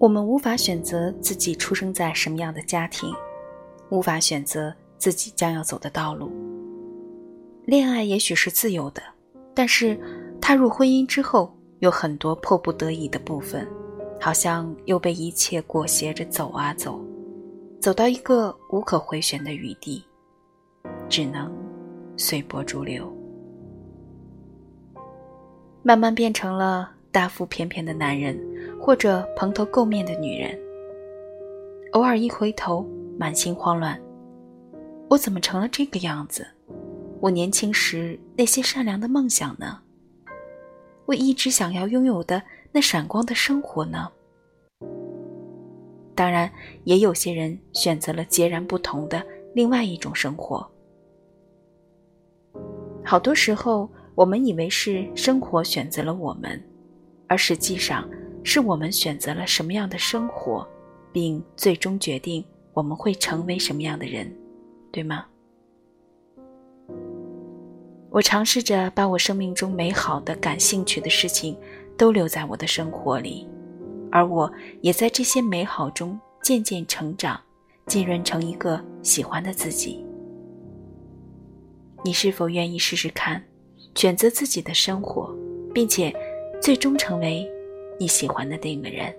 [0.00, 3.14] 我们无法选择自己出生在什么样的家庭，
[3.90, 6.32] 无法选择自己将要走的道路。
[7.66, 9.02] 恋爱也许是自由的，
[9.52, 10.00] 但是
[10.40, 13.68] 踏入婚姻之后，有很多迫不得已的部分，
[14.18, 16.98] 好像又被一切裹挟着走啊走，
[17.78, 20.02] 走到一个无可回旋的余地，
[21.10, 21.52] 只能
[22.16, 23.14] 随波逐流，
[25.82, 28.34] 慢慢变成了大腹便便的男人。
[28.80, 30.58] 或者蓬头垢面的女人，
[31.92, 34.00] 偶尔一回头，满心慌乱。
[35.10, 36.46] 我怎么成了这个样子？
[37.20, 39.78] 我年轻时那些善良的梦想呢？
[41.04, 44.10] 我一直想要拥有的那闪光的生活呢？
[46.14, 46.50] 当然，
[46.84, 49.22] 也有些人选择了截然不同的
[49.54, 50.66] 另外一种生活。
[53.04, 56.62] 好多时候，我们以为是生活选择了我们，
[57.26, 58.08] 而实际上。
[58.42, 60.66] 是我们选择了什么样的生活，
[61.12, 64.32] 并最终决定我们会成为什么样的人，
[64.90, 65.26] 对吗？
[68.10, 71.56] 我尝试着把我生命中美好的、感兴趣的事情
[71.96, 73.46] 都留在我的生活里，
[74.10, 77.40] 而我也在这些美好中渐渐成长，
[77.86, 80.04] 浸润成一个喜欢的自己。
[82.02, 83.40] 你是否愿意试试看，
[83.94, 85.32] 选择自己的生活，
[85.72, 86.12] 并且
[86.60, 87.48] 最终成为？
[88.00, 89.14] 你喜欢的那个人。